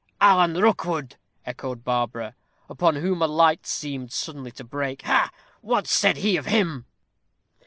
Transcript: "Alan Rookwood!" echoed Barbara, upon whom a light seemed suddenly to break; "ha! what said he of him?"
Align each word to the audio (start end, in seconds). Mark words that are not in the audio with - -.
"Alan 0.19 0.55
Rookwood!" 0.55 1.17
echoed 1.45 1.83
Barbara, 1.83 2.33
upon 2.67 2.95
whom 2.95 3.21
a 3.21 3.27
light 3.27 3.67
seemed 3.67 4.11
suddenly 4.11 4.49
to 4.53 4.63
break; 4.63 5.03
"ha! 5.03 5.29
what 5.61 5.85
said 5.85 6.17
he 6.17 6.37
of 6.37 6.47
him?" 6.47 6.87